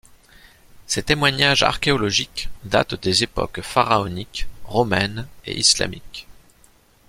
Ces 0.87 1.03
témoignages 1.03 1.61
archéologiques 1.61 2.49
datent 2.63 2.99
des 3.03 3.21
époques 3.21 3.61
pharaonique, 3.61 4.47
romaine 4.65 5.27
et 5.45 5.55
islamique. 5.55 6.25